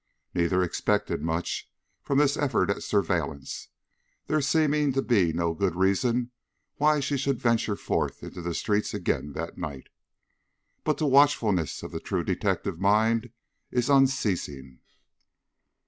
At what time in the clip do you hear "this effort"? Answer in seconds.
2.17-2.71